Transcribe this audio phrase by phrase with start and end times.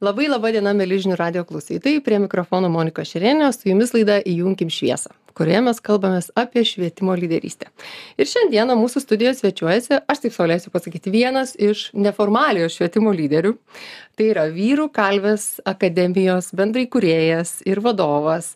[0.00, 2.00] Labai laba diena, mėlyžinių radio klausytojai.
[2.00, 7.68] Prie mikrofono Monika Šerenė, su jumis laida Įjunkim šviesą, kurioje mes kalbamės apie švietimo lyderystę.
[8.16, 13.52] Ir šiandieną mūsų studijoje svečiuojasi, aš taip saulėsiu pasakyti, vienas iš neformaliojo švietimo lyderių.
[14.16, 18.54] Tai yra Vyrų kalvės akademijos bendrai kuriejas ir vadovas,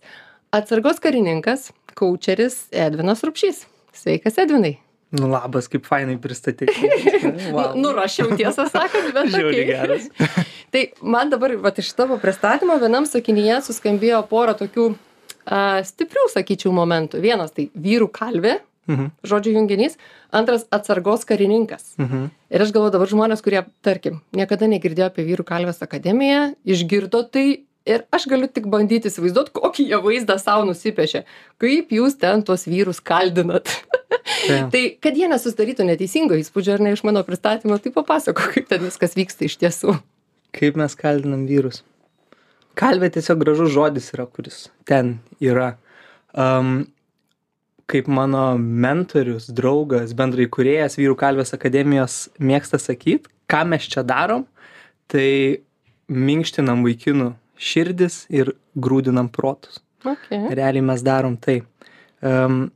[0.49, 3.67] atsargos karininkas, kočeris Edvinas Rupšys.
[3.93, 4.79] Sveikas, Edvinai.
[5.15, 6.73] Nu labas, kaip fainai pristatyti.
[7.53, 7.75] Wow.
[7.77, 9.75] Nu, nurašiau tiesą sakant, bet Žiauriai okay.
[9.77, 10.54] geras.
[10.75, 14.91] Tai man dabar, va, iš tavo pristatymo vienam sakinyje suskambėjo pora tokių
[15.47, 17.21] a, stiprių, sakyčiau, momentų.
[17.23, 19.13] Vienas tai vyrų kalvė, Mhm.
[19.25, 19.95] žodžių junginys,
[20.35, 21.95] antras atsargos karininkas.
[21.97, 22.31] Mhm.
[22.51, 27.65] Ir aš galvoju dabar žmonės, kurie, tarkim, niekada negirdėjo apie vyrų kalvės akademiją, išgirdo tai
[27.87, 31.25] ir aš galiu tik bandyti įsivaizduoti, kokį jie vaizdą savo nusipiešė.
[31.61, 33.69] Kaip jūs ten tuos vyrus kaldinat.
[33.69, 34.69] Tai.
[34.73, 38.85] tai kad jie nesusidarytų neteisingo įspūdžio ar ne iš mano pristatymo, tai papasako, kaip ten
[38.85, 39.97] viskas vyksta iš tiesų.
[40.55, 41.83] Kaip mes kaldinam vyrus?
[42.79, 45.75] Kalvė tiesiog gražus žodis yra, kuris ten yra.
[46.35, 46.87] Um,
[47.91, 54.47] kaip mano mentorius, draugas, bendrai kuriejas Vyrų kalvės akademijos mėgsta sakyti, ką mes čia darom,
[55.11, 55.61] tai
[56.09, 59.83] minkštinam vaikinų širdis ir grūdinam protus.
[60.05, 60.49] Okay.
[60.53, 61.61] Realiai mes darom tai.
[62.25, 62.67] Um,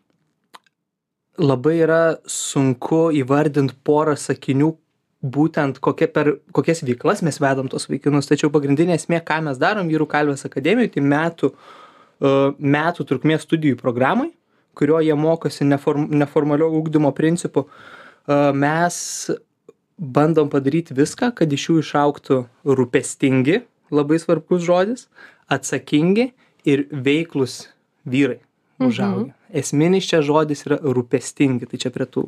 [1.38, 4.72] labai yra sunku įvardinti porą sakinių,
[5.22, 8.28] būtent kokia per, kokias veiklas mes vedam tos vaikinus.
[8.30, 13.80] Tačiau pagrindinė esmė, ką mes darom Vyrų kalvės akademijoje, tai metų, uh, metų trukmės studijų
[13.80, 14.30] programai,
[14.78, 17.66] kurio jie mokosi neform, neformalio ugdymo principu.
[18.28, 19.30] Uh, mes
[19.98, 22.42] bandom padaryti viską, kad iš jų išauktų
[22.78, 25.08] rūpestingi, labai svarbus žodis,
[25.50, 26.30] atsakingi
[26.68, 27.64] ir veiklus
[28.06, 28.44] vyrai
[28.80, 29.24] užaugę.
[29.28, 29.34] Mhm.
[29.58, 32.26] Esminis čia žodis yra rūpestingi, tai čia prie tų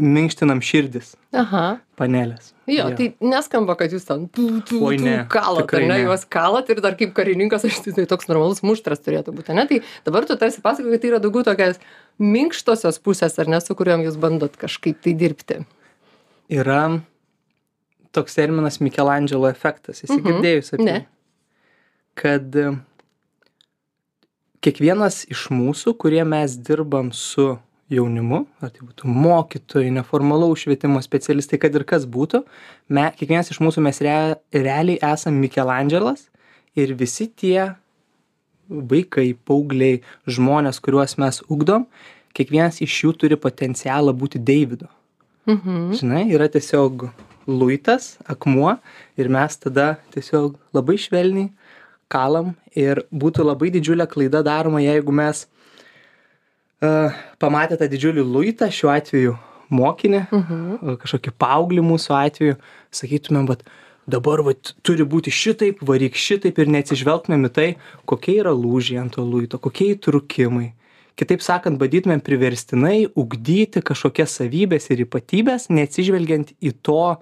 [0.00, 1.78] minkštinam širdis Aha.
[2.00, 2.54] panelės.
[2.66, 5.98] Jo, tai neskamba, kad jūs ten tų, tų, Oi, tų ne, kalat, tikrai ar ne,
[5.98, 6.06] ne.
[6.08, 9.66] juos kalat ir dar kaip karininkas, aš tai toks normalus muštras turėtų būti, ne?
[9.68, 11.78] Tai dabar tu tarsi pasakoji, kad tai yra daugiau tokias
[12.18, 15.60] minkštosios pusės, ar ne, su kuriuom jūs bandot kažkaip tai dirbti.
[16.48, 17.02] Yra
[18.12, 20.02] toks terminas Michelangelo efektas.
[20.04, 20.24] Esi Mhm.
[20.26, 21.04] girdėjus apie jį?
[22.14, 22.56] Kad
[24.62, 27.56] kiekvienas iš mūsų, kurie mes dirbam su
[27.92, 32.42] jaunimu, ar tai būtų mokytojai, neformalaus švietimo specialistai, kad ir kas būtų,
[32.92, 36.28] me, kiekvienas iš mūsų mes rea, realiai esam Michelangelas
[36.78, 37.72] ir visi tie
[38.72, 40.00] vaikai, paaugliai,
[40.30, 41.84] žmonės, kuriuos mes ugdom,
[42.36, 44.88] kiekvienas iš jų turi potencialą būti Deividu.
[45.50, 45.90] Mhm.
[45.98, 47.08] Žinai, yra tiesiog
[47.50, 48.76] luitas, akmuo
[49.18, 51.50] ir mes tada tiesiog labai švelniai
[52.12, 55.46] kalam ir būtų labai didžiulė klaida daroma, jeigu mes
[56.82, 57.12] uh,
[57.42, 59.36] pamatę tą didžiulį luitą, šiuo atveju
[59.72, 60.96] mokinį, Mhm.
[61.00, 62.56] kažkokį paauglį mūsų atveju,
[62.92, 63.64] sakytumėm, kad
[64.08, 67.68] dabar vat, turi būti šitaip, varyk šitaip ir neatsižvelgtumėm į tai,
[68.04, 70.72] kokie yra lūžiai ant to luito, kokie įtrukimai.
[71.16, 77.16] Kitaip sakant, bandytumėm priverstinai ugdyti kažkokias savybės ir ypatybės, neatsižvelgiant į to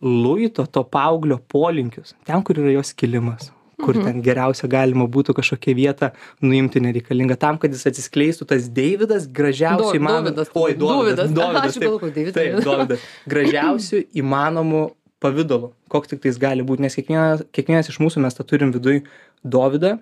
[0.00, 3.50] luito, to paauglio polinkius, ten, kur yra jos kilimas
[3.82, 6.10] kur ten geriausia galima būtų kažkokią vietą
[6.44, 10.46] nuimti nereikalingą tam, kad jis atsiskleistų tas Deividas gražiausiai Do- įmanomu.
[10.62, 11.32] Oi, Dovydas.
[11.34, 11.78] Dovydas.
[11.78, 13.06] Taip, taip, Dovydas.
[13.30, 14.84] Gražiausių įmanomų
[15.24, 19.02] pavydalu, koks tik tais gali būti, nes kiekvienas, kiekvienas iš mūsų mes tą turim viduj
[19.44, 19.96] Dovydą.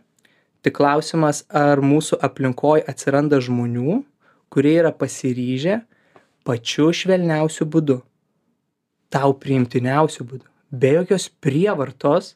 [0.63, 4.03] Tik klausimas, ar mūsų aplinkoje atsiranda žmonių,
[4.53, 5.81] kurie yra pasiryžę
[6.47, 8.01] pačiu švelniausiu būdu,
[9.13, 12.35] tau priimtiniausiu būdu, be jokios prievartos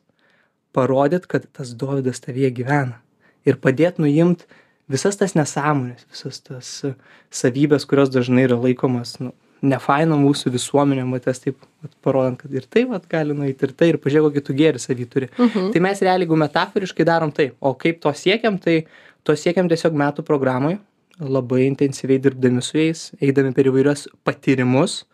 [0.77, 3.01] parodyt, kad tas Dovydas tavyje gyvena.
[3.49, 4.45] Ir padėt nuimt
[4.91, 6.95] visas tas nesąmonės, visas tas uh,
[7.35, 9.33] savybės, kurios dažnai yra laikomas nu,
[9.65, 13.91] nefaina mūsų visuomenė, matęs taip vat, parodant, kad ir tai vat, gali nueiti, ir tai,
[13.93, 15.31] ir pažiūrėk, kokį tu gėrį savį turi.
[15.37, 15.71] Mhm.
[15.75, 18.83] Tai mes realiai, jeigu metaforiškai darom tai, o kaip to siekiam, tai
[19.27, 20.77] to siekiam tiesiog metų programai,
[21.17, 25.05] labai intensyviai dirbdami su jais, eidami per įvairius patyrimus,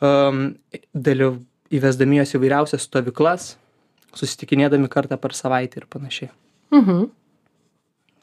[0.00, 0.46] um,
[0.94, 1.42] dalyv,
[1.74, 3.54] įvesdami juos įvairiausias stovyklas,
[4.18, 6.30] susitikinėdami kartą per savaitę ir panašiai.
[6.72, 7.10] Mhm.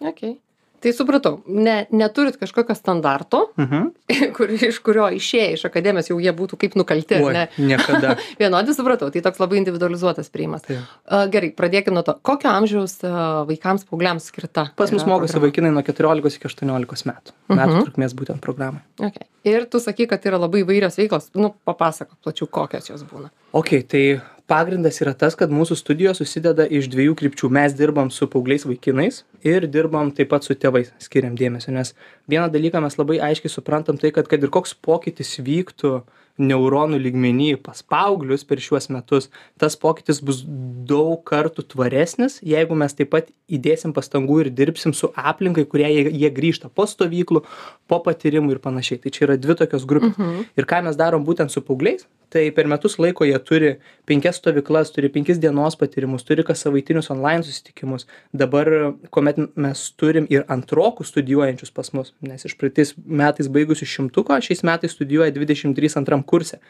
[0.02, 0.40] Okay.
[0.82, 3.92] Tai supratau, ne, neturit kažkokio standarto, Mhm.
[4.36, 7.44] kur, iš kurio išėję iš akademijos jau jie būtų kaip nukalti, Oi, ne?
[7.62, 8.16] niekada.
[8.42, 10.64] Vienodį supratau, tai toks labai individualizuotas priimas.
[10.66, 10.82] Taip.
[11.06, 13.14] A, Gerai, pradėkime nuo to, kokio amžiaus a,
[13.46, 14.72] vaikams, paaugliams skirta.
[14.76, 15.52] Pas mus mokosi programa?
[15.52, 17.38] vaikinai nuo 14 iki 18 metų.
[17.54, 17.86] Metų Mhm.
[17.86, 18.82] trukmės būtent programai.
[18.98, 19.30] Okay.
[19.46, 23.30] Ir tu sakai, kad yra labai įvairios veiklos, nu, papasakok plačiau, kokios jos būna.
[23.54, 24.22] Ok, tai
[24.52, 27.50] pagrindas yra tas, kad mūsų studijos susideda iš dviejų krypčių.
[27.56, 31.72] Mes dirbam su paaugliais vaikinais ir dirbam taip pat su tėvais, skiriam dėmesio.
[31.76, 31.94] Nes
[32.32, 36.02] vieną dalyką mes labai aiškiai suprantam tai, kad kad ir koks pokytis vyktų
[36.42, 39.30] neuronų lygmeny pas paauglius per šiuos metus
[39.62, 40.44] tas pokytis bus
[40.92, 45.92] daug kartų tvaresnis jeigu mes taip pat įdėsim pastangų ir dirbsim su aplinka į kurią
[45.92, 47.44] jie jie grįžta po stovyklų
[47.92, 49.02] po patyrimų ir panašiai.
[49.04, 50.18] Tai čia yra dvi tokios grupės.
[50.58, 52.08] Ir ką mes darom būtent su paaugliais?
[52.32, 53.70] Tai per metus laiko jie turi
[54.08, 58.08] penkias stovyklas turi penkis dienos patyrimus turi kassavaitinius onlain susitikimus.
[58.32, 64.40] Dabar kuomet mes turim ir antrokus studijuojančius pas mus nes iš praeitais metais baigusių šimtuko
[64.40, 66.62] šiais metais studijuoja dvidešim trys antram kurse.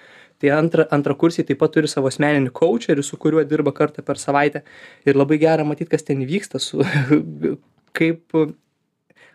[0.42, 4.64] Tai antra antrakursiai taip pat turi savo asmeninį koučerį su kuriuo dirba kartą per savaitę.
[5.06, 6.82] Ir labai gera matyt kas ten vyksta su
[7.98, 8.38] kaip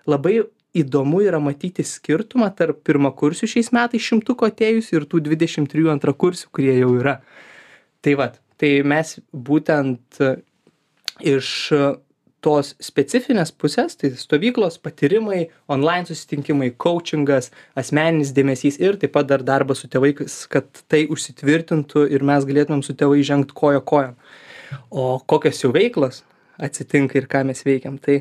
[0.07, 0.41] labai
[0.77, 6.51] įdomu yra matyti skirtumą tarp pirmakursių šiais metais šimtuko atėjusių ir tų dvidešim trijų antrakursių
[6.53, 7.21] kurie jau yra.
[8.05, 10.21] Tai vat tai mes būtent
[11.25, 11.53] iš
[12.47, 19.43] tos specifinės pusės tai stovyklos patyrimai onlain susitikimai koučingas asmeninis dėmesys ir taip pat dar
[19.47, 24.15] darbas su tėvais kad tai užsitvirtintų ir mes galėtumėm su tėvais žengt koja kojon.
[24.91, 26.23] O kokios jau veiklos
[26.63, 28.21] atsitinka ir ką mes veikiam tai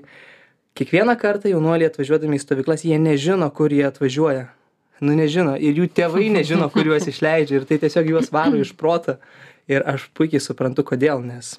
[0.78, 4.48] kiekvieną kartą jaunuoliai atvažiuodami į stovyklas jie nežino kur jie atvažiuoja.
[5.06, 5.54] Nu nežino.
[5.60, 7.60] Ir jų tėvai nežino kur juos išleidžia.
[7.60, 9.20] Ir tai tiesiog juos varo iš proto.
[9.68, 11.58] Ir aš puikiai suprantu kodėl nes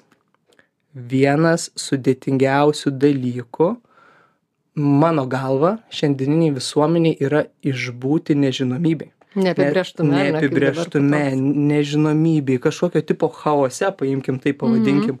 [0.93, 3.75] vienas sudėtingiausių dalykų.
[4.77, 10.09] Mano galva šiandieninėj visuomenėj yra išbūti nežinomybėj Neapibrieštume.
[10.11, 15.19] ne, neapibrieštume nežinomybėj kažkokio tipo chaose paimkim taip pavadinkim.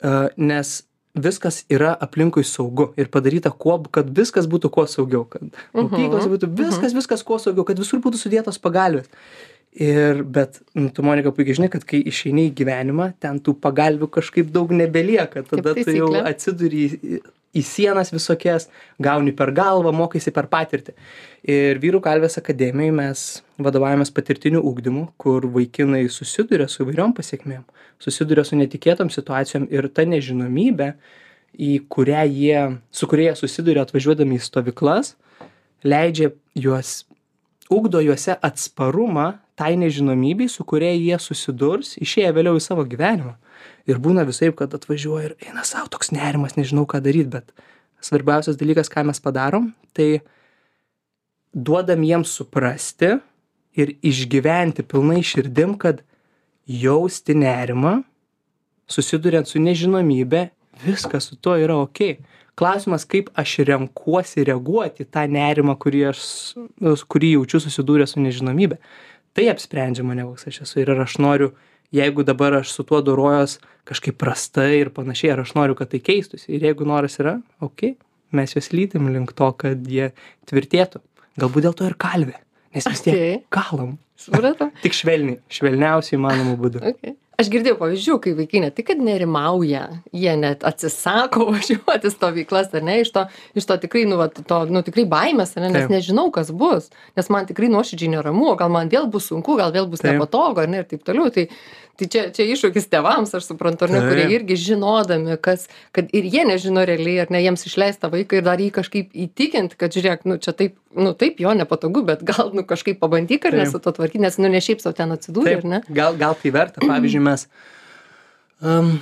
[0.00, 0.82] A, nes
[1.16, 6.50] viskas yra aplinkui saugu ir padaryta kuo kad viskas būtų kuo saugiau kad mokyklos būtų
[6.58, 9.08] viskas viskas kuo saugiau kad visur būtų sudėtos pagalvės
[9.76, 14.08] ir bet nu, tu monika puikiai žinai kad kai išeini į gyvenimą ten tų pagalvių
[14.18, 15.44] kažkaip daug nebelieka.
[15.44, 17.20] Tada tu jau atsiduri į,
[17.56, 18.70] į sienas visokias
[19.02, 20.96] gauni per galvą mokaisi per patirtį.
[21.52, 23.26] Ir vyrų kalvės akademijoj mes
[23.62, 27.64] vadovaujamės patirtiniu ugdymu kur vaikinai susiduria su įvairiom pasekmėm
[28.02, 30.92] susiduria su netikėtom situacijom ir ta nežinomybė
[31.56, 32.62] į kurią jie
[32.92, 35.14] su kuria jie susiduria atvažiuodami į stovyklas
[35.86, 37.04] leidžia juos
[37.72, 43.34] ugdo juose atsparumą tai nežinomybei su kuria jie susidurs išėję vėliau į savo gyvenimą.
[43.88, 47.54] Ir būna visaip kad atvažiuoja ir eina sau toks nerimas nežinau ką daryt bet
[48.04, 50.20] svarbiausias dalykas ką mes padarom tai
[51.54, 53.16] duodam jiems suprasti
[53.76, 56.02] ir išgyventi pilnai širdim kad
[56.66, 58.02] jausti nerimą
[58.86, 60.48] susiduriant su nežinomybe
[60.84, 62.18] viskas su tuo yra okei
[62.56, 66.20] klausimas kaip aš renkuosi reaguot į tą nerimą kurį aš
[67.12, 68.80] kurį jaučiu susidūręs su nežinomybe
[69.36, 70.80] tai apsprendžia mane koks aš esu.
[70.82, 71.52] Ir ar aš noriu
[71.94, 76.00] jeigu dabar aš su tuo dorojuos kažkaip prastai ir panašiai ar aš noriu kad tai
[76.02, 77.94] keistųsi ir jeigu noras yra okei
[78.34, 80.10] mes juos lydim link to kad jie
[80.50, 81.04] tvirtėtų.
[81.36, 82.40] Galbūt dėl to ir kalvė
[82.76, 83.96] nes vis tiek kalam.
[84.20, 84.70] Supratau?
[84.84, 86.82] tik švelniai švelniausiu įmanomu būdu.
[86.92, 87.16] Okay.
[87.36, 89.82] Aš girdėjau pavyzdžių, kai vaikai ne tik, kad nerimauja,
[90.16, 93.26] jie net atsisako važiuoti stovyklas, ar ne, iš to,
[93.58, 96.88] iš to tikrai, nu, vat, to, nu, tikrai baimės, ar ne, nes nežinau, kas bus,
[97.18, 100.64] nes man tikrai nuoširdžiai neramu, o gal man vėl bus sunku, gal vėl bus nepatogu,
[100.64, 101.28] ar ne, ir taip toliau.
[101.34, 101.44] Tai,
[102.00, 105.66] tai čia, čia iššūkis tėvams, aš suprantu, ar ne, kurie irgi žinodami, kas,
[105.96, 109.76] kad ir jie nežino realiai, ar ne, jiems išleista vaiką ir dar jį kažkaip įtikinti,
[109.80, 113.56] kad žiūrėk, nu, čia taip, nu, taip jo nepatogu, bet gal, nu, kažkaip pabandyk, ar
[113.60, 115.82] ne, su to tvarkyti, nes, nu, ne šiaip savo ten atsidūrė, ar ne?
[115.88, 116.84] gal, gal tai verta.
[116.84, 117.46] Pavyzdžiui, mes
[118.62, 118.94] um,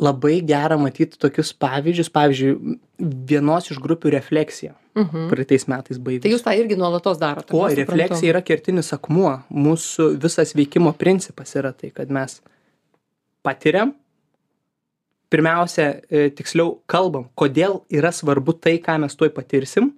[0.00, 2.12] labai gera matyti tokius pavyzdžius.
[2.12, 2.76] Pavyzdžiui,
[3.30, 5.28] vienos iš grupių refleksija Mhm.
[5.30, 6.24] praeitais metais baigėsi.
[6.24, 7.54] Tai jūs tą irgi nuolatos darote.
[7.54, 9.36] O, refleksija yra kertinis akmuo.
[9.52, 12.40] Mūsų visas veikimo principas yra tai, kad mes
[13.46, 13.94] patiriam,
[15.30, 19.92] pirmiausia, e, tiksliau kalbam, kodėl yra svarbu tai, ką mes tuoj patirsim,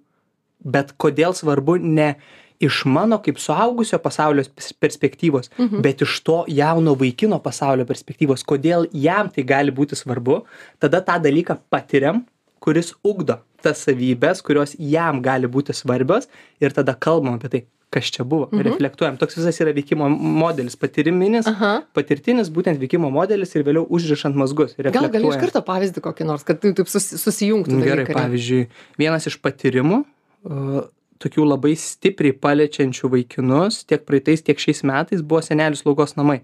[0.62, 2.16] bet kodėl svarbu ne
[2.62, 5.82] iš mano kaip suaugusio pasaulio pers- perspektyvos, Mhm.
[5.82, 10.42] bet iš to jauno vaikino pasaulio perspektyvos, kodėl jam tai gali būti svarbu,
[10.80, 12.24] tada tą dalyką patiriam,
[12.60, 16.26] kuris ugdo tas savybės, kurios jam gali būti svarbios
[16.60, 18.62] ir tada kalbam apie tai, kas čia buvo, Mhm.
[18.66, 19.18] reflektuojam.
[19.18, 21.82] Toks visas yra veikimo modelis, patyriminis, Aha.
[21.94, 24.74] patirtinis būtent veikimo modelis ir vėliau užrišant mazgus.
[24.78, 27.68] Gal gali iš karto pavyzdį kokį nors, kad tai taip susi- susijungtų.
[27.68, 28.14] Nu, Gerai, ne?
[28.14, 28.66] pavyzdžiui,
[28.98, 30.04] vienas iš patyrimų,
[30.46, 30.82] uh,
[31.22, 36.40] tokių labai stipriai paliečiančių vaikinus, tiek praeitais, tiek šiais metais, buvo senelių slaugos namai.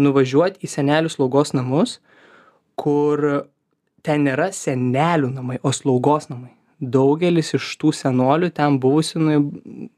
[0.00, 1.98] Nuvažiuoti į senelių slaugos namus,
[2.78, 3.24] kur
[4.06, 6.54] ten nėra senelių namai, o slaugos namai.
[6.80, 9.88] Daugelis iš tų senolių ten buvusių, nu,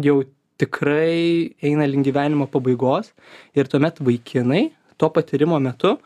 [0.00, 0.22] jau
[0.60, 3.12] tikrai eina link gyvenimo pabaigos
[3.56, 5.96] ir tuomet vaikinai to patyrimo metu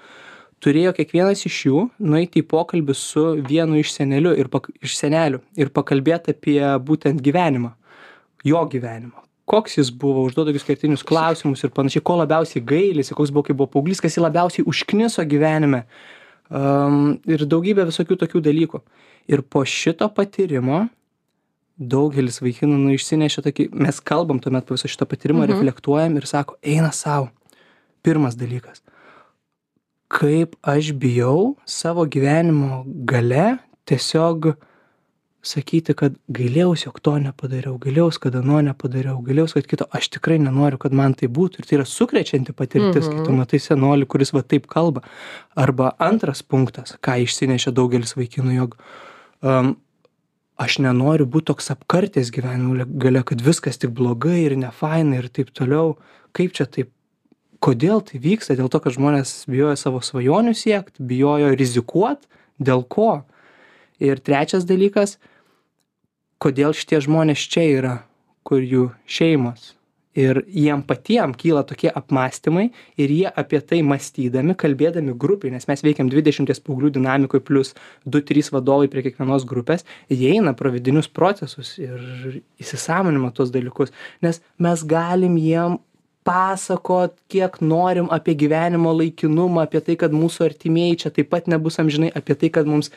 [0.65, 4.51] turėjo kiekvienas iš jų nueiti į pokalbį su vienu iš seneliu ir
[4.85, 7.73] iš senelių ir pakalbėt apie būtent gyvenimą
[8.45, 9.17] jo gyvenimą.
[9.51, 13.57] Koks jis buvo užduoda tokius kertinius klausimus ir panašiai ko labiausiai gailisi koks buvo kai
[13.57, 15.83] buvo paauglys kas jį labiausiai užkniso gyvenime
[16.51, 18.83] um, ir daugybė visokių tokių dalykų.
[19.31, 20.85] Ir po šito patyrimo
[21.81, 25.53] daugelis vaikinų nu išsinešė tokį mes kalbam tuomet po viso šito patyrimo Mhm.
[25.55, 27.31] reflektuojam ir sako eina sau.
[28.05, 28.85] Pirmas dalykas
[30.11, 34.51] kaip aš bijau savo gyvenimo gale tiesiog
[35.41, 39.87] sakyti kad gailėjaus jog to nepadariau gailėjaus kad ano nepadariau gailėjaus kad kito.
[39.97, 41.63] Aš tikrai nenoriu kad man taip būtų.
[41.63, 43.39] Ir tai yra sukrečianti patirtis kai tu Mhm.
[43.41, 45.01] matai senolį kuris va taip kalba.
[45.57, 48.77] Arba antras punktas ką išsinešė daugelis vaikinų jog
[49.43, 49.77] um,
[50.59, 55.29] aš nenoriu būt toks apkartęs gyvenimo le- gale kad viskas tik blogai ir nefaina ir
[55.33, 55.97] taip toliau.
[56.37, 56.91] Kaip čia taip
[57.61, 58.57] kodėl tai vyksta?
[58.59, 62.25] Dėl to kad žmonės bijojo savo svajonių siekt bijojo rizikuot.
[62.61, 63.23] Dėl ko?
[64.01, 65.19] Ir trečias dalykas
[66.41, 67.99] kodėl šitie žmonės čia yra
[68.49, 69.75] kur jų šeimos.
[70.19, 72.65] Ir jiem patiem kyla tokie apmąstymai
[72.99, 78.19] ir jie apie tai mąstydami kalbėdami grupėj nes mes veikiam dvidešimties paauglių dinamikoj plius du
[78.27, 83.95] trys vadovai prie kiekvienos grupės jie eina pro vidinius procesus ir įsisąmonina tuos dalykus.
[84.25, 85.79] Nes mes galim jiem
[86.25, 91.81] pasakot kiek norim apie gyvenimo laikinumą apie tai kad mūsų artimieji čia taip pat nebus
[91.81, 92.93] amžinai apie tai kad mums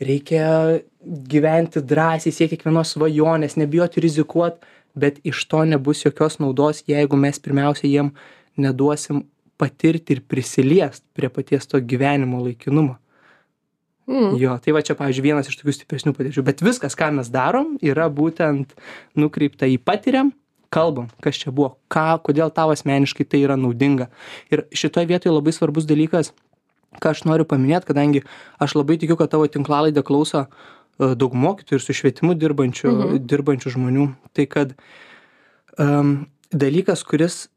[0.00, 4.62] reikia gyventi drąsiai siekt kiekvienos svajonės nebijoti rizikuot
[4.98, 8.14] bet iš to nebus jokios naudos jeigu mes pirmiausia jiem
[8.56, 9.24] neduosim
[9.58, 12.98] patirti ir prisiliest prie paties to gyvenimo laikinumo
[14.08, 14.38] Mm.
[14.40, 17.74] jo tai va čia pavyzdžiui vienas iš tokių stipresnių patirčių bet viskas ką mes darom
[17.84, 18.70] yra būtent
[19.20, 20.30] nukreipta į patiriam
[20.74, 24.08] kalbam kas čia buvo ką kodėl tau asmeniškai tai yra naudinga
[24.52, 26.32] ir šitoj vietoj labai svarbus dalykas
[27.02, 28.24] ką aš noriu paminėt kadangi
[28.60, 33.20] aš labai tikiu kad tavo tinklalaidę klauso e, daug mokytojų ir su švietimu dirbančių Mhm.
[33.28, 34.74] dirbančių žmonių tai kad
[35.78, 37.48] um, dalykas kuris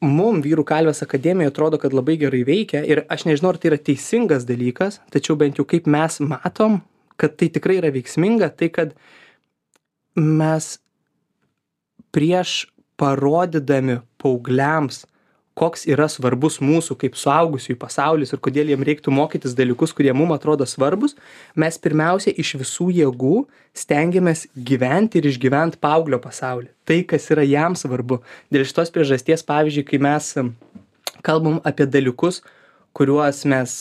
[0.00, 3.78] mum vyrų kalvės akademijoj atrodo kad labai gerai veikia ir aš nežinau ar tai yra
[3.82, 6.82] teisingas dalykas tačiau bent jau kaip mes matom
[7.18, 8.94] kad tai tikrai yra veiksminga tai kad
[10.14, 10.78] mes
[12.14, 12.66] prieš
[12.98, 15.04] parodydami paaugliams
[15.58, 20.30] koks yra svarbus mūsų kaip suaugusiųjų pasaulis ir kodėl jiem reiktų mokytis dalykus kurie mum
[20.34, 21.16] atrodo svarbūs
[21.58, 23.34] mes pirmiausia iš visų jėgų
[23.82, 28.20] stengiamės gyventi ir išgyvent paauglio pasaulį tai kas yra jam svarbu
[28.54, 30.30] dėl šitos priežasties pavyzdžiui kai mes
[31.26, 32.42] kalbam apie dalykus
[32.94, 33.74] kuriuos mes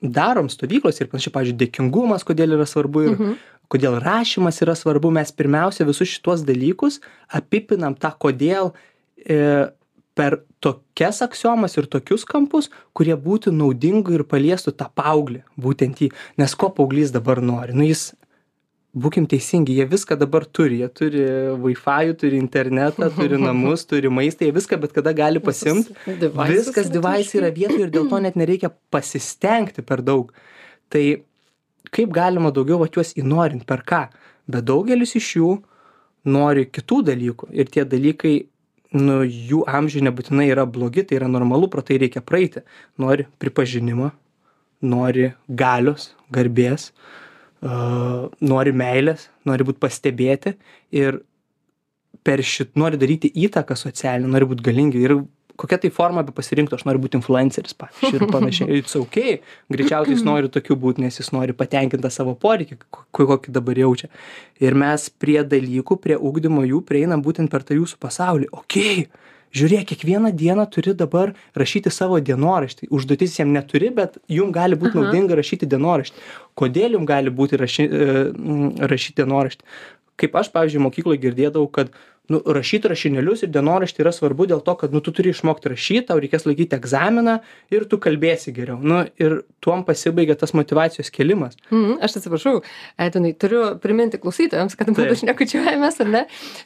[0.00, 3.38] darom stovyklose ir panašiai pavyzdžiui dėkingumas kodėl yra svarbu ir Mhm.
[3.72, 7.00] Kodėl rašymas yra svarbu mes pirmiausia visus šituos dalykus
[7.40, 8.72] apipinam tą kodėl
[9.24, 9.68] e,
[10.18, 16.08] per tokias aksiomas ir tokius kampus kurie būtų naudingi ir paliestų tą paauglį būtent jį.
[16.40, 17.76] Nes ko paauglys dabar nori?
[17.76, 18.10] Nu jis
[18.98, 20.80] būkim teisingi jie viską dabar turi.
[20.82, 21.24] Jie turi
[21.62, 25.42] vaifajų turi internetą turi namus turi maistą jie viską bet kada gali
[26.08, 30.32] devices viskas devaisai yra vietoj ir dėl to net nereikia pasistengti per daug.
[30.88, 31.04] Tai
[31.94, 34.06] kaip galima daugiau vat juos įnorint per ką?
[34.48, 35.50] Bet daugelis iš jų
[36.28, 38.36] nori kitų dalykų ir tie dalykai
[38.96, 42.64] nu jų amžiui nebūtinai yra blogi tai yra normalu pro tai reikia praeiti.
[42.98, 44.10] Nori pripažinimo
[44.80, 46.92] nori galios garbės
[47.60, 50.54] a, nori meilės nori būt pastebėti
[50.94, 51.22] ir
[52.24, 55.18] per šit nori daryti įtaką socialinę nori būt galingi ir
[55.58, 58.80] kokia tai forma bepasirinktų aš noriu būt influenceris pavyzdžiui ir panašiai.
[58.80, 59.38] It's okay.
[59.74, 63.80] Greičiausiai jis nori tokiu būt nes jis nori patenkint tą savo poreikį ko- kokį dabar
[63.82, 64.10] jaučia.
[64.62, 68.52] Ir mes prie dalykų prie ugdymo jų prieinam būtent per tą jūsų pasaulį.
[68.54, 69.08] Okei
[69.56, 72.90] žiūrėk kiekvieną dieną turi dabar rašyti savo dienoraštį.
[72.92, 76.20] Užduotis jam neturi bet jum gali būt naudinga rašyti dienoraštį.
[76.58, 79.64] Kodėl jum gali būti raši e, m, rašyti dienoraštį?
[80.18, 81.92] Kaip aš pavyzdžiui mokykloj girdėdavau kad
[82.28, 86.08] nu rašyt rašinėlius ir dienoraštį yra svarbu dėl to kad nu tu turi išmokt rašyt
[86.10, 87.38] tau reikės laikyt egzaminą
[87.72, 92.60] ir tu kalbėsi geriau nu ir tuom pasibaigia tas motyvacijos kėlimas Mhm, aš atsiprašau,
[92.98, 95.12] Edvinai, turiu priminti klausytojams, kad Taip.
[95.20, 96.22] šnekučiuojamės, ar ne?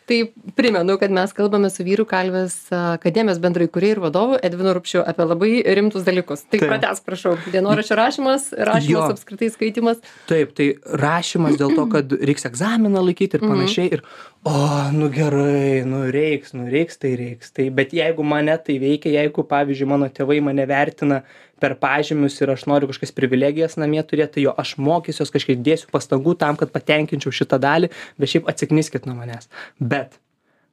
[0.07, 0.19] Tai
[0.59, 5.27] primenu, kad mes kalbame su vyrų kalvės akademijos bendrai kurie ir vadovu Edvinu Rupšiu apie
[5.27, 6.45] labai rimtus dalykus.
[6.51, 6.69] Tai Taip.
[6.71, 9.07] prates, prašau, dienoraščio rašymas, rašymas, Jo.
[9.17, 9.99] apskritai skaitimas.
[10.31, 10.69] taip tai
[11.05, 14.03] rašymas dėl to kad reiks egzaminą laikyt ir panašiai ir
[14.45, 14.55] o
[14.93, 15.52] nu gerai
[15.89, 17.53] nu reiks nu reiks tai reiks.
[17.55, 21.23] Tai bet jeigu mane tai veikia jeigu pavyzdžiui mano tėvai mane vertina
[21.63, 25.93] per pažymius ir aš noriu kažkokias privilegijas namie turėt tai jo aš mokysiuos kažkiek dėsiu
[25.95, 29.49] pastangų tam kad patenkinčiau šitą dalį bet šiaip atsikniskit nuo manęs.
[29.79, 30.19] Bet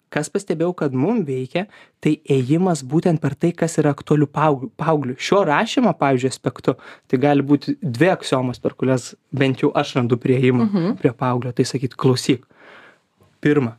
[0.10, 1.68] kas pastebėjau kad mum veikia
[2.02, 5.18] tai ėjimas būtent per tai kas yra aktualu paaugliui paaugliui.
[5.22, 6.74] Šio rašymo pavyzdžiui aspektu
[7.08, 10.98] tai gali būti dvi aksiomos per kurias bent jau aš randu priėjimą Mhm.
[11.04, 11.54] prie paauglio.
[11.54, 12.42] Tai sakyt klausyk.
[13.42, 13.78] Pirma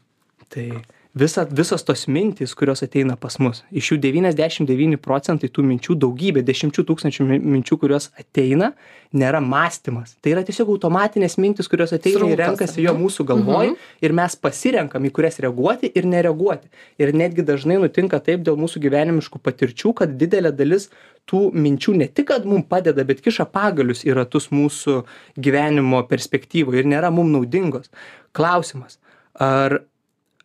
[0.53, 0.71] tai
[1.15, 5.97] visa visos tos mintys kurios ateina pas mus iš jų devyniasdešim devyni procentai tų minčių
[6.05, 8.71] daugybė dešimčių tūkstančių mi minčių kurios ateina
[9.11, 10.15] nėra mąstymas.
[10.23, 13.73] Tai yra tiesiog automatinės mintys kurios ateina ir renkasi jo mūsų galvoj
[14.07, 16.71] ir mes pasirenkam į kurias reaguoti ir nereaguoti.
[17.03, 20.93] Ir netgi dažnai nutinka taip dėl mūsų gyvenimiškų patirčių kad didelė dalis
[21.27, 25.01] tų minčių ne tik kad mum padeda bet kiša pagalius į ratus mūsų
[25.35, 27.91] gyvenimo perspektyvoj ir nėra mum naudingos.
[28.31, 29.01] Klausimas.
[29.35, 29.81] Ar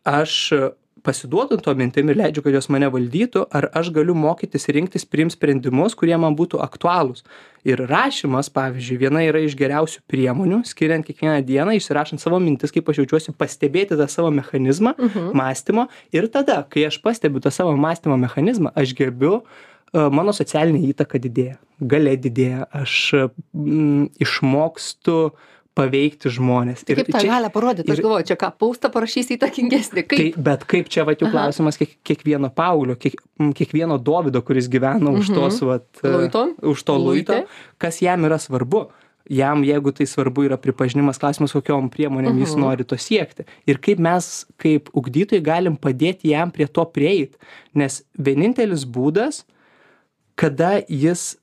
[0.06, 0.50] aš
[1.06, 5.34] pasiduodu tom mintim ir leidžiu kad jos mane valdytų ar aš galiu mokytis rinktis priimt
[5.36, 7.22] sprendimus kurie man būtų aktualūs.
[7.66, 12.90] Ir rašymas pavyzdžiui viena yra iš geriausių priemonių skiriant kiekvieną dieną išsirašant savo mintis kaip
[12.90, 14.96] aš jaučiuosi pastebėti tą savo mechanizmą
[15.40, 15.86] mąstymo.
[16.14, 21.22] Ir tada kai aš pastebiu tą savo mąstymo mechanizmą aš gerbiu a, mano socialinė įtaka
[21.22, 23.14] didėja galia didėja aš
[24.22, 25.18] išmokstu
[25.76, 27.90] paveikti žmones Kaip tą galę parodyti?
[27.92, 30.04] Aš ir- galvoju, čia ką, paustą parašysi įtakingesnį.
[30.08, 30.38] Tai, Kaip?
[30.48, 31.32] bet kaip čia jau Aha.
[31.34, 33.20] klausimas kiek, kiekvieno Paulio, kiek,
[33.54, 36.46] kiekvieno Dovido, kuris gyvena už tos, vat, e, Luito?
[36.62, 37.44] už to luito,
[37.78, 38.88] kas jam yra svarbu.
[39.28, 43.42] Jam, jeigu tai svarbu yra pripažinimas, klausimas, kokiom priemonėm jis nori to siekti.
[43.66, 47.34] Ir kaip mes, kaip ugdytojai, galim padėti jam prie to prieiti.
[47.74, 49.42] Nes vienintelis būdas,
[50.38, 51.34] kada jis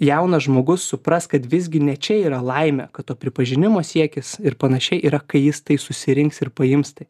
[0.00, 5.00] jaunas žmogus supras, kad visgi ne čia yra laimė, kad to pripažinimo siekis ir panašiai
[5.06, 7.08] yra, kai jis tai susirinks ir paims tai.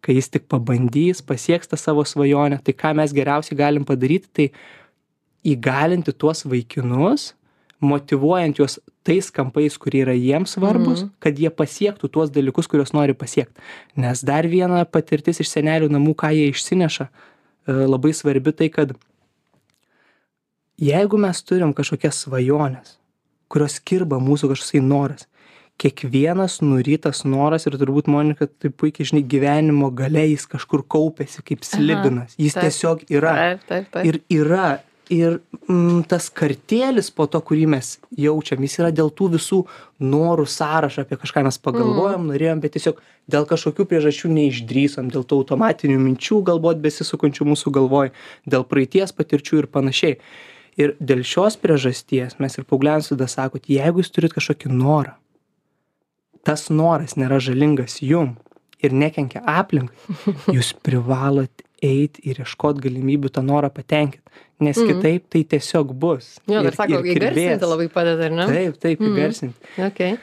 [0.00, 4.46] Kai jis tik pabandys, pasieks tą savo svajonę, tai ką mes geriausiai galim padaryti, tai
[5.44, 7.32] įgalinti tuos vaikinus,
[7.80, 11.10] motivuojant juos tais kampais, kurie yra jiems svarbus, Mhm.
[11.20, 13.54] kad jie pasiektų tuos dalykus, kuriuos nori pasiekti.
[13.96, 17.08] Nes dar viena patirtis iš senelių namų, ką jie išsineša,
[17.68, 18.96] e, labai svarbi tai, kad
[20.78, 22.96] jeigu mes turim kažkokias svajones,
[23.50, 25.26] kurios kirba mūsų kažkoksai noras,
[25.78, 31.62] kiekvienas nurytas noras ir turbūt Monika tai puikiai žinai, gyvenimo gale jis kažkur kaupėsi kaip
[31.66, 32.34] slibinas.
[32.38, 33.56] Jis tiesiog yra.
[34.02, 34.78] Ir yra.
[35.08, 35.38] Ir
[35.70, 39.62] mm, tas kartėlis po to, kurį mes jaučiam, jis yra dėl tų visų
[40.04, 42.34] norų sąrašą, apie kažką mes pagalvojom, mm.
[42.34, 43.00] norėjom, bet tiesiog
[43.32, 48.12] dėl kažkokių priežasčių neišdrysom, dėl tų automatinių minčių galbūt besisukančių mūsų galvoj,
[48.44, 50.20] dėl praeities patirčių ir panašiai.
[50.78, 55.16] Ir dėl šios priežasties mes ir paaugliams tada sakot, jeigu jūs turit kažkokį norą,
[56.46, 58.36] tas noras nėra žalingas jum
[58.82, 59.96] ir nekenkia aplinkai,
[60.56, 64.22] jūs privalot eiti ir ieškot galimybių tą norą patenkinti,
[64.62, 64.88] nes Mhm.
[64.92, 66.38] kitaip tai tiesiog bus.
[66.46, 67.34] Jo, Ir- sako, ir kirbės.
[67.34, 68.46] įgarsinti labai padeda, ar ne?
[68.46, 69.14] Taip, taip, Mhm.
[69.16, 69.54] įgarsinti.
[69.90, 70.18] Okay.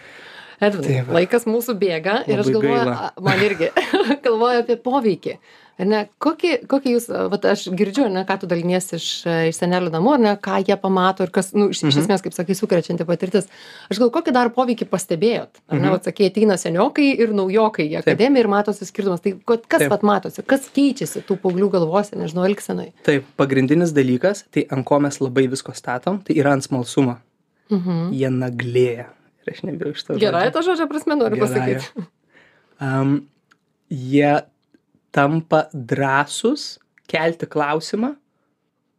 [0.62, 3.12] Edvinai, Tai laikas mūsų bėga ir aš Labai galvoju, gaila.
[3.22, 3.70] man irgi
[4.26, 5.38] galvoju apie poveikį.
[5.78, 9.08] Ar ne, kokį, kokį jūs, vat, aš girdžiu, ar ne, ką tu daliniesi iš,
[9.52, 12.04] iš senelių namų, ar ne, ką jie pamato ir kas, nu, iš, iš Mhm.
[12.06, 13.50] esmės, kaip sakai, sukrečianti patirtis.
[13.92, 15.60] Aš gal kokį dar poveikį pastebėjot?
[15.68, 15.92] Ar ne, Mhm.
[15.92, 19.20] vat, sakė, ateina seniokai ir naujokai į akademiją ir matosi skirtumas.
[19.22, 19.90] Tai ko- kas Taip.
[19.92, 22.94] vat matosi, kas keičiasi tų paauglių galvose, nežinau, elgsenai.
[23.04, 27.18] Taip, pagrindinis dalykas, tai ant ko mes labai visko statom, tai yra ant smalsumo.
[27.70, 28.14] Mhm.
[28.14, 29.08] Jie naglėja.
[29.46, 30.14] Ir aš nebijau iš to.
[30.18, 31.82] Gerai, to žodžio prasme noriu Gerąja.
[31.84, 32.08] pasakyti.
[32.82, 33.28] Um,
[33.92, 34.42] jie
[35.16, 36.76] tampa drąsūs
[37.12, 38.16] kelti klausimą,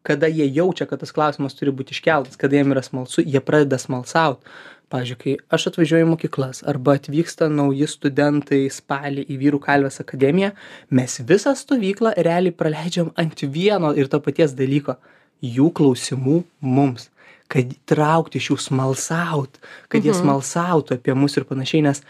[0.07, 3.79] kada jie jaučia, kad tas klausimas turi būti iškeltas, kada jiem yra smalsu, jie pradeda
[3.83, 4.47] smalsauti.
[4.87, 10.53] Pavyzdžiui, kai aš atvažiuoju į mokyklas arba atvyksta nauji studentai spalį į Vyrų kalvės akademiją,
[10.95, 14.95] mes visą stovyklą realiai praleidžiam ant vieno ir to paties dalyko-
[15.57, 17.09] jų klausimų mums.
[17.51, 20.23] Kad traukti iš jų smalsaut, kad jie Mhm.
[20.23, 22.03] smalsautų apie mus ir panašiai, nes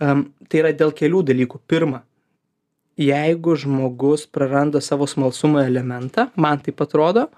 [0.00, 1.60] um, tai yra dėl kelių dalykų.
[1.66, 2.02] Pirma,
[2.98, 7.28] jeigu žmogus praranda savo smalsumo elementą, man taip atrodo,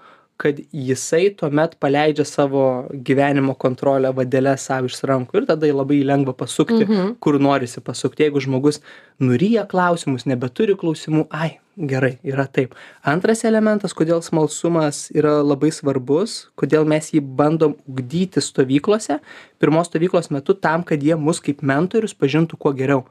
[0.41, 5.99] kad jisai tuomet paleidžia savo gyvenimo kontrolę vadelę savo iš rankų ir tada jį labai
[6.03, 7.11] lengva pasukti, Mhm.
[7.21, 8.23] kur norisi pasukti.
[8.25, 8.79] Jeigu žmogus
[9.19, 12.73] nuryja klausimus, nebeturi klausimų, ai, gerai, yra taip.
[13.05, 19.19] Antras elementas, kodėl smalsumas yra labai svarbus, kodėl mes jį bandom ugdyti stovyklose,
[19.59, 23.05] pirmos stovyklos metu tam, kad jie mus kaip mentorius pažintų kuo geriau.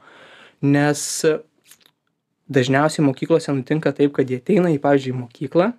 [0.61, 1.23] Nes
[2.51, 5.71] dažniausiai mokyklose nutinka taip, kad jie ateina į, pavyzdžiui, mokyklą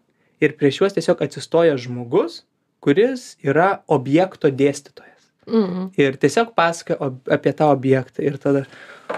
[0.42, 2.42] ir prieš juos tiesiog atsistoja žmogus,
[2.82, 5.10] kuris yra objekto dėstytojas
[5.46, 5.88] Mhm.
[5.98, 8.64] ir tiesiog pasakoja apie tą objektą ir tada,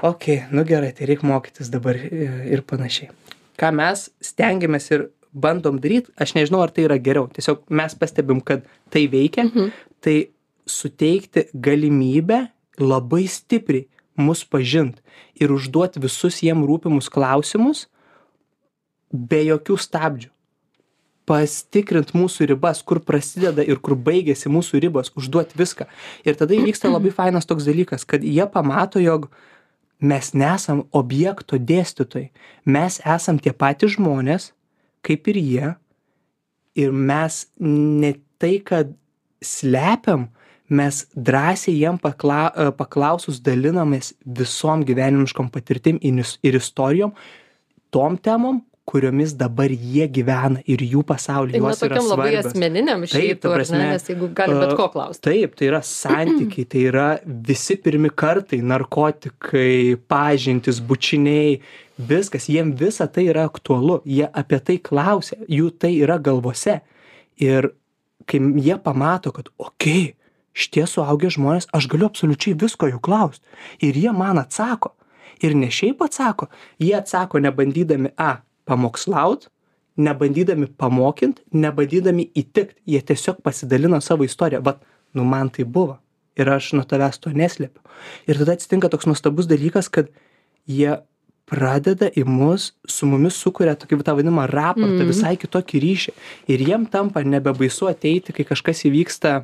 [0.02, 3.10] okei, okay, nu gerai, tai reikia mokytis dabar i- ir panašiai.
[3.58, 8.40] Ką mes stengiamės ir bandom daryti, aš nežinau, ar tai yra geriau, tiesiog mes pastebim,
[8.44, 9.70] kad tai veikia, Mhm.
[10.00, 10.28] tai
[10.66, 12.48] suteikti galimybę
[12.80, 15.00] labai stipriai mus pažint
[15.34, 17.86] ir užduoti visus jiem rūpimus klausimus
[19.10, 20.34] be jokių stabdžių
[21.28, 25.86] pastikrint mūsų ribas, kur prasideda ir kur baigėsi mūsų ribos, užduot viską.
[26.24, 29.30] Ir tada įvyksta labai fainas toks dalykas, kad jie pamato, jog
[30.04, 32.28] mes nesam objekto dėstytojai.
[32.68, 34.52] Mes esam tie patys žmonės,
[35.04, 35.72] kaip ir jie.
[36.76, 38.92] Ir mes ne tai, kad
[39.44, 40.28] slepiam,
[40.68, 47.12] mes drąsiai jiem pakla, e, paklausus dalinamės visom gyvenimiškom patirtim ir istorijom,
[47.92, 51.60] tom temom, kuriomis dabar jie gyvena ir jų pasaulyje.
[51.60, 55.22] Tai tokiam labai asmeniniam šiaip, taip, prasme, ne, nes jeigu gali bet ko klausti.
[55.24, 57.06] Taip, tai yra santykiai, tai yra
[57.48, 61.56] visi pirmi kartai, narkotikai, pažintis, bučiniai,
[62.10, 66.82] viskas, jiem visa tai yra aktualu, jie apie tai klausia, jų tai yra galvose.
[67.40, 67.72] Ir
[68.28, 70.23] kai jie pamato, kad, okei, okay,
[70.54, 73.44] šitie suaugę žmonės, aš galiu absoliučiai visko jų klausti.
[73.82, 74.94] Ir jie man atsako.
[75.42, 79.48] Ir ne šiaip atsako, jie atsako nebandydami A pamokslaut,
[79.96, 84.62] nebandydami pamokint, nebandydami įtikt, jie tiesiog pasidalina savo istoriją.
[84.64, 84.82] Vat,
[85.14, 85.98] nu man tai buvo.
[86.38, 87.82] Ir aš nuo tavęs to neslėpiu.
[88.26, 90.08] Ir tada atsitinka toks nuostabus dalykas, kad
[90.66, 90.96] jie
[91.50, 95.10] pradeda į mus, su mumis sukuria tokį tą vadinamą raportą, mm.
[95.10, 96.14] visai kitokį ryšį.
[96.50, 99.42] Ir jiem tampa nebebaisu ateiti, kai kažkas įvyksta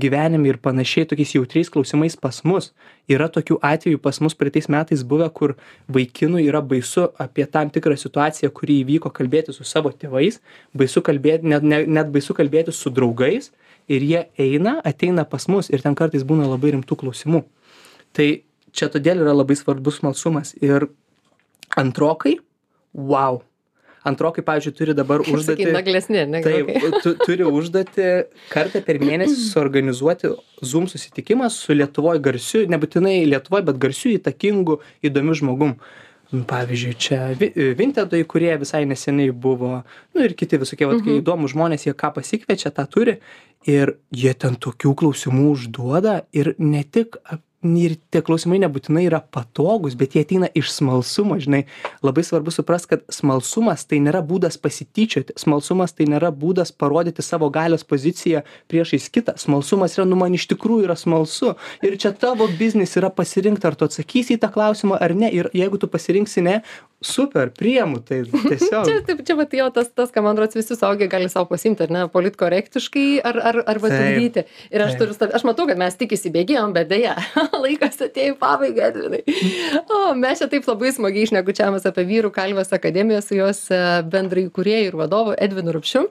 [0.00, 2.72] gyvenime ir panašiai tokiais jautriais klausimais pas mus.
[3.10, 5.54] Yra tokių atvejų pas mus praeitais metais buvę kur
[5.88, 10.40] vaikinui yra baisu apie tam tikrą situaciją kuri įvyko kalbėtis su savo tėvais
[10.74, 13.52] baisu kalbėt net ne net baisu kalbėtis su draugais
[13.88, 17.44] ir jie eina ateina pas mus ir ten kartais būna labai rimtų klausimų.
[18.14, 18.28] Tai
[18.72, 20.54] čia todėl yra labai svarbus smalsumas.
[20.62, 20.88] Ir
[21.76, 22.38] antrokai
[22.94, 23.42] vau
[24.04, 26.70] antrokai pavyzdžiui turi dabar užduotį naglesni taip
[27.04, 28.08] tu turi užduotį
[28.52, 35.38] kartą per mėnesį suorganizuoti zoom susitikimą su lietuvoj garsiu nebūtinai lietuvoj bet garsiu įtakingu įdomiu
[35.40, 35.78] žmogum.
[36.34, 39.84] Pavyzdžiui čia vi vintedo įkūrėja visai neseniai buvo
[40.16, 43.18] nu ir kiti visokie vat kai įdomūs žmonės jie ką pasikviečia tą turi.
[43.70, 47.20] Ir jie ten tokių klausimų užduoda ir ne tik
[47.64, 51.64] ir tie klausimai nebūtinai yra patogūs bet jie ateina iš smalsumo žinai.
[52.04, 55.36] Labai svarbu suprast kad smalsumas tai nėra būdas pasityčioti.
[55.40, 59.36] Smalsumas tai nėra būdas parodyti savo galios poziciją priešais kitą.
[59.40, 61.54] Smalsumas yra nu man iš tikrųjų yra smalsu.
[61.84, 65.32] Ir čia tavo biznis yra pasirinkt ar tu atsakysi į tą klausimą ar ne.
[65.32, 66.60] Ir jeigu tu pasirinksi ne
[67.06, 68.86] super priimu tai tiesiog.
[68.88, 71.86] Čia taip čia vat jo tas tas ką man rods visi suaugę gali sau pasiimti
[71.86, 76.16] ar ne politkorektiškai ar ar arba trukdyti ir aš turiu aš matau kad mes tik
[76.16, 77.14] įsibėgėjom bet deja
[77.64, 79.22] laikas atėjo į pabaigą edvinai.
[79.84, 84.92] O mes čia taip labai smagiai šnekučiavomės apie vyrų kalvės akademiją su jos e, bendraįkūrėju
[84.92, 86.06] ir vadovu edvinu rupšiu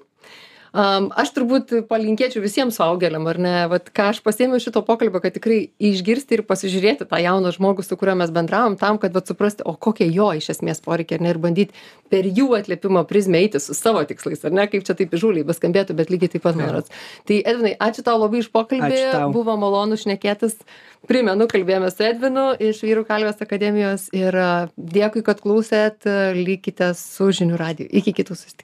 [0.74, 5.22] am aš turbūt palinkėčiau visiem suaugėliam ar ne vat ką aš pasiėmiau iš šito pokalbio
[5.24, 9.30] kad tikrai išgirsti ir pasižiūrėti tą jauną žmogų su kuriuo mes bendravom tam kad vat
[9.30, 11.76] suprasti o kokie jo iš esmės poreikiai ar ne ir bandyt
[12.10, 15.98] per jų atliepimo prizmę eiti su savo tikslais ar ne kaip čia taip įžūliai beskambėtų
[16.00, 16.94] bet lygiai taip pat rods
[17.30, 20.58] tai edvinai ačiū tau labai už pokalbį buvo malonu šnekėtis.
[21.04, 24.38] Primenu kalbėjomės su edvinu iš vyrų kalvės akademijos ir
[24.78, 26.08] dėkui kad klausėt
[26.38, 27.90] likite su žinių radiju.
[27.92, 28.64] Iki kitų susitikimų